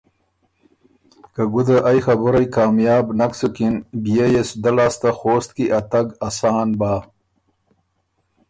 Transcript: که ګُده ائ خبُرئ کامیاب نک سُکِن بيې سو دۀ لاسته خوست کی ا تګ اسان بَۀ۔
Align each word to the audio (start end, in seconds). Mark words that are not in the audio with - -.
که 1.33 1.43
ګُده 1.53 1.77
ائ 1.89 1.99
خبُرئ 2.05 2.47
کامیاب 2.55 3.05
نک 3.19 3.33
سُکِن 3.39 3.75
بيې 4.03 4.41
سو 4.47 4.55
دۀ 4.63 4.71
لاسته 4.77 5.09
خوست 5.19 5.49
کی 5.57 5.65
ا 5.77 5.79
تګ 5.91 6.07
اسان 6.27 6.67
بَۀ۔ 6.79 6.93